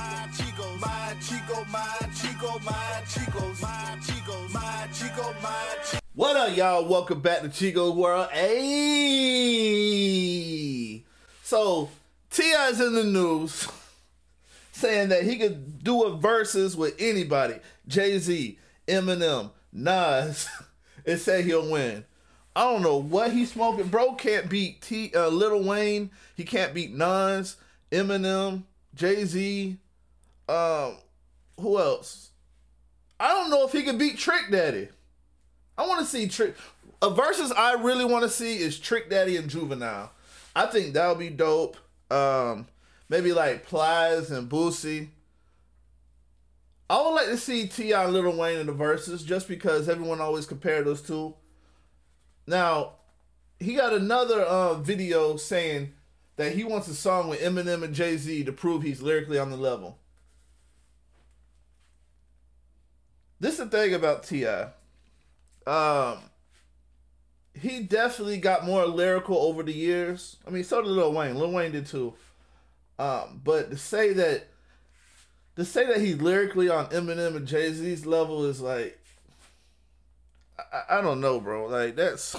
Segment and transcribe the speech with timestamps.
[0.00, 6.00] my Chico, my Chico, my Chico, my Chicos, my Chico, my Chico, my Chico.
[6.14, 6.86] What up, y'all?
[6.86, 8.30] Welcome back to Chico World.
[8.30, 8.64] Hey,
[11.42, 11.90] so
[12.30, 13.68] T.I.'s in the news
[14.72, 17.56] saying that he could do a verses with anybody,
[17.86, 18.58] Jay Z,
[18.88, 20.48] Eminem, Nas,
[21.06, 22.06] and say he'll win.
[22.56, 23.88] I don't know what he's smoking.
[23.88, 26.10] Bro can't beat T uh, Lil Wayne.
[26.34, 27.56] He can't beat Nas,
[27.92, 28.62] Eminem,
[28.94, 29.76] Jay Z.
[30.50, 30.96] Um,
[31.60, 32.30] who else?
[33.20, 34.88] I don't know if he could beat Trick Daddy.
[35.78, 36.56] I want to see Trick.
[37.02, 40.10] A versus I really want to see is Trick Daddy and Juvenile.
[40.56, 41.76] I think that'll be dope.
[42.10, 42.66] Um,
[43.08, 45.10] maybe like Plies and Boosie.
[46.88, 48.04] I would like to see T.I.
[48.04, 51.34] and Lil Wayne in the verses just because everyone always compare those two.
[52.48, 52.94] Now,
[53.60, 55.92] he got another uh, video saying
[56.34, 59.50] that he wants a song with Eminem and Jay Z to prove he's lyrically on
[59.50, 59.98] the level.
[63.40, 64.68] This is the thing about T.I.
[65.66, 66.18] Um,
[67.58, 70.36] he definitely got more lyrical over the years.
[70.46, 71.36] I mean, so did Lil Wayne.
[71.36, 72.14] Lil Wayne did too.
[72.98, 74.48] Um, but to say that
[75.56, 78.98] to say that he's lyrically on Eminem and Jay Z's level is like
[80.58, 81.66] I, I don't know, bro.
[81.66, 82.36] Like that's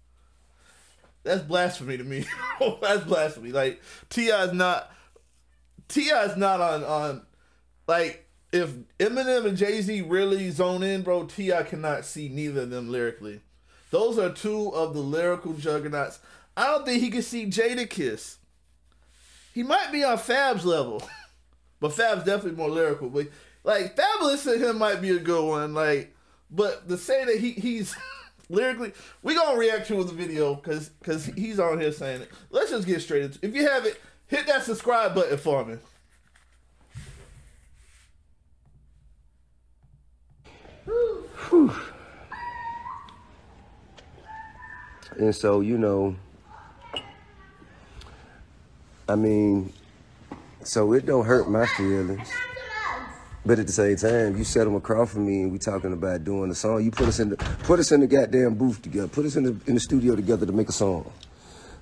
[1.22, 2.26] that's blasphemy to me.
[2.82, 3.52] that's blasphemy.
[3.52, 4.44] Like T.I.
[4.44, 4.92] is not
[5.88, 6.24] T.I.
[6.24, 7.22] is not on on
[7.86, 11.24] like if Eminem and Jay Z really zone in, bro.
[11.24, 11.62] T.I.
[11.64, 13.40] cannot see neither of them lyrically.
[13.90, 16.20] Those are two of the lyrical juggernauts.
[16.56, 18.36] I don't think he can see Jadakiss.
[19.54, 21.02] He might be on Fab's level,
[21.80, 23.08] but Fab's definitely more lyrical.
[23.08, 23.28] But
[23.64, 25.74] like Fabolous to him might be a good one.
[25.74, 26.14] Like
[26.50, 27.96] but to say that he he's
[28.48, 28.92] lyrically,
[29.22, 32.30] we gonna react to the video because because he's on here saying it.
[32.50, 33.38] Let's just get straight into.
[33.42, 33.48] It.
[33.48, 35.76] If you have it, hit that subscribe button for me.
[41.48, 41.72] Whew.
[45.16, 46.16] And so, you know,
[49.08, 49.72] I mean,
[50.62, 52.28] so it don't hurt my feelings.
[53.44, 56.24] But at the same time, you set them across from me and we talking about
[56.24, 56.84] doing a song.
[56.84, 59.08] You put us in the put us in the goddamn booth together.
[59.08, 61.10] Put us in the in the studio together to make a song.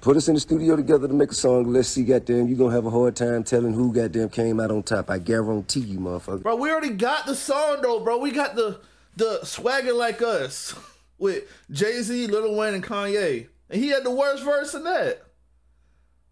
[0.00, 1.72] Put us in the studio together to make a song.
[1.72, 4.82] Let's see, goddamn, you gonna have a hard time telling who goddamn came out on
[4.82, 5.10] top.
[5.10, 6.42] I guarantee you, motherfucker.
[6.42, 8.18] Bro, we already got the song though, bro.
[8.18, 8.80] We got the
[9.16, 10.74] the swagger like us
[11.18, 15.22] with Jay Z, Lil Wayne, and Kanye, and he had the worst verse in that.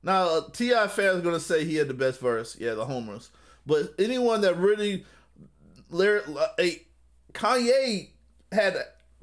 [0.03, 0.89] Now, T.I.
[0.89, 2.57] fans gonna say he had the best verse.
[2.59, 3.31] Yeah, the homers.
[3.67, 5.05] But anyone that really,
[7.33, 8.09] Kanye
[8.51, 8.77] had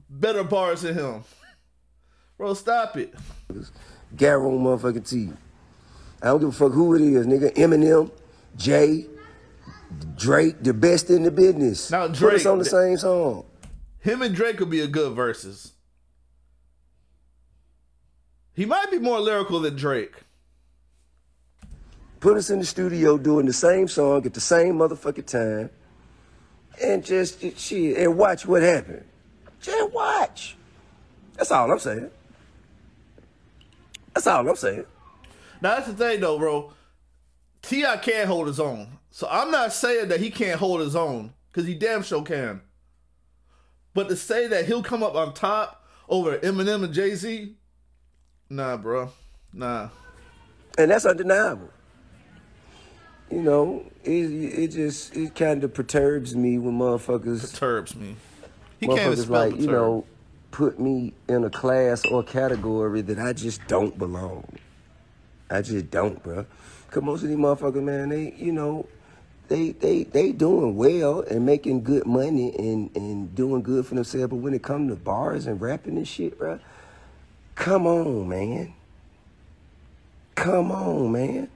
[0.09, 1.23] better bars than him.
[2.37, 3.13] Bro, stop it.
[4.15, 5.31] Garrow motherfucking T.
[6.21, 7.53] I don't give a fuck who it is, nigga.
[7.55, 8.11] Eminem,
[8.55, 9.05] Jay,
[10.15, 11.91] Drake, the best in the business.
[11.91, 13.45] Now Drake, Put us on the same song.
[13.99, 15.73] Him and Drake could be a good verses.
[18.53, 20.23] He might be more lyrical than Drake
[22.19, 25.69] put us in the studio doing the same song at the same motherfucking time,
[26.83, 29.05] and just shit and watch what happened.
[29.61, 30.55] Just watch.
[31.35, 32.09] That's all I'm saying.
[34.13, 34.85] That's all I'm saying.
[35.61, 36.73] Now that's the thing though, bro.
[37.61, 37.97] T.I.
[37.97, 38.99] can't hold his own.
[39.11, 42.61] So I'm not saying that he can't hold his own, because he damn sure can.
[43.93, 47.55] But to say that he'll come up on top over Eminem and Jay-Z,
[48.49, 49.11] nah, bro.
[49.53, 49.89] Nah.
[50.77, 51.71] And that's undeniable
[53.29, 58.15] you know, it it just it kind of perturbs me when motherfuckers perturbs me.
[58.79, 59.61] He motherfuckers like perturb.
[59.61, 60.05] you know
[60.51, 64.45] put me in a class or category that I just don't belong.
[65.49, 66.45] I just don't, bro.
[66.89, 68.87] Cause most of these motherfuckers, man, they you know,
[69.47, 74.29] they they they doing well and making good money and and doing good for themselves.
[74.29, 76.59] But when it comes to bars and rapping and shit, bro,
[77.55, 78.73] come on, man.
[80.35, 81.49] Come on, man.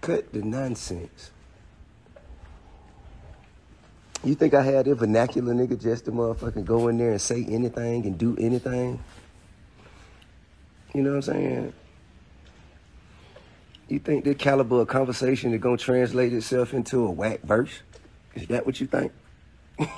[0.00, 1.30] Cut the nonsense.
[4.24, 7.44] You think I had a vernacular nigga just to motherfucking go in there and say
[7.44, 8.98] anything and do anything?
[10.98, 11.72] You know what I'm saying?
[13.86, 17.70] You think this caliber of conversation is gonna translate itself into a whack verse?
[18.34, 19.12] Is that what you think?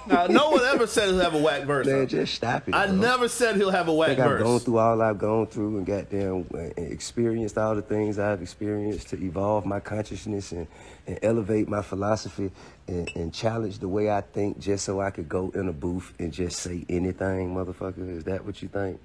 [0.06, 1.87] now, no one ever said he'll have a whack verse.
[1.87, 2.75] Man, just stop it.
[2.75, 2.97] I bro.
[2.97, 4.41] never said he'll have a whack I verse.
[4.43, 8.43] I've gone through all I've gone through and goddamn uh, experienced all the things I've
[8.43, 10.67] experienced to evolve my consciousness and,
[11.06, 12.50] and elevate my philosophy
[12.88, 16.12] and, and challenge the way I think just so I could go in a booth
[16.19, 18.19] and just say anything, motherfucker.
[18.19, 19.00] Is that what you think?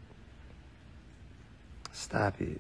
[1.95, 2.59] Stop it.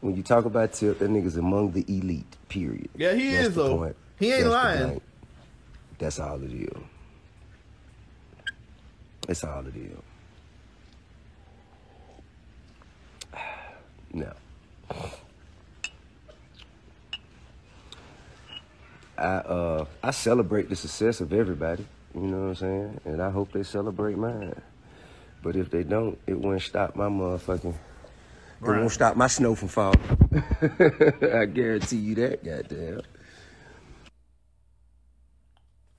[0.00, 2.24] When you talk about Tip, that nigga's among the elite.
[2.48, 2.88] Period.
[2.96, 3.76] Yeah, he That's is though.
[3.76, 3.96] Point.
[4.18, 5.00] He ain't That's lying.
[5.98, 6.82] That's all it is.
[9.26, 9.98] That's all it is.
[14.14, 14.30] No.
[19.16, 21.86] I uh I celebrate the success of everybody.
[22.14, 23.00] You know what I'm saying?
[23.06, 24.60] And I hope they celebrate mine.
[25.42, 27.74] But if they don't, it won't stop my motherfucking.
[28.60, 28.76] Right.
[28.76, 30.00] It won't stop my snow from falling.
[31.32, 33.02] I guarantee you that, goddamn.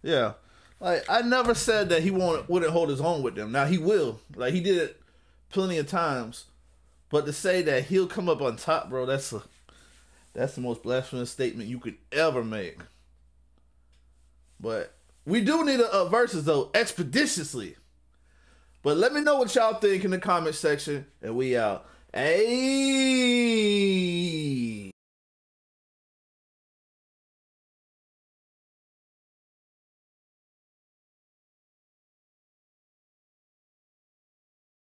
[0.02, 0.34] Yeah,
[0.80, 3.52] like I never said that he won't wouldn't hold his own with them.
[3.52, 4.20] Now he will.
[4.36, 5.02] Like he did it
[5.50, 6.46] plenty of times.
[7.10, 9.44] But to say that he'll come up on top, bro, that's a
[10.34, 12.80] that's the most blasphemous statement you could ever make.
[14.60, 14.94] But
[15.26, 17.76] we do need a, a verses though, expeditiously.
[18.84, 21.86] But let me know what y'all think in the comment section, and we out.
[22.14, 23.44] Hey.